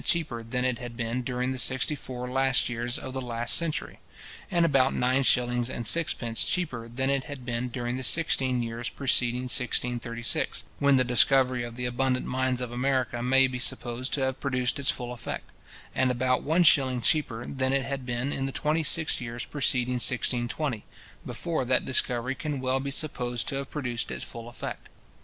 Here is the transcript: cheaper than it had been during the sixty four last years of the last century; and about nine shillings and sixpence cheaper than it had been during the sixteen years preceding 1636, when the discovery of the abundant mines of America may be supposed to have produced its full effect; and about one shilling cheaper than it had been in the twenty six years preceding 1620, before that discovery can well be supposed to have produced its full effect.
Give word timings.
cheaper 0.03 0.41
than 0.41 0.65
it 0.65 0.79
had 0.79 0.97
been 0.97 1.21
during 1.21 1.51
the 1.51 1.59
sixty 1.59 1.93
four 1.93 2.27
last 2.27 2.67
years 2.69 2.97
of 2.97 3.13
the 3.13 3.21
last 3.21 3.55
century; 3.55 3.99
and 4.49 4.65
about 4.65 4.95
nine 4.95 5.21
shillings 5.21 5.69
and 5.69 5.85
sixpence 5.85 6.43
cheaper 6.43 6.87
than 6.87 7.11
it 7.11 7.25
had 7.25 7.45
been 7.45 7.67
during 7.67 7.97
the 7.97 8.03
sixteen 8.03 8.63
years 8.63 8.89
preceding 8.89 9.41
1636, 9.43 10.63
when 10.79 10.95
the 10.95 11.03
discovery 11.03 11.61
of 11.63 11.75
the 11.75 11.85
abundant 11.85 12.25
mines 12.25 12.61
of 12.61 12.71
America 12.71 13.21
may 13.21 13.45
be 13.45 13.59
supposed 13.59 14.11
to 14.11 14.21
have 14.21 14.39
produced 14.39 14.79
its 14.79 14.89
full 14.89 15.13
effect; 15.13 15.51
and 15.93 16.09
about 16.09 16.41
one 16.41 16.63
shilling 16.63 16.99
cheaper 16.99 17.45
than 17.45 17.71
it 17.71 17.85
had 17.85 18.03
been 18.03 18.33
in 18.33 18.47
the 18.47 18.51
twenty 18.51 18.81
six 18.81 19.21
years 19.21 19.45
preceding 19.45 20.01
1620, 20.01 20.83
before 21.27 21.63
that 21.63 21.85
discovery 21.85 22.33
can 22.33 22.59
well 22.59 22.79
be 22.79 22.89
supposed 22.89 23.47
to 23.47 23.53
have 23.53 23.69
produced 23.69 24.09
its 24.09 24.23
full 24.23 24.49
effect. 24.49 24.89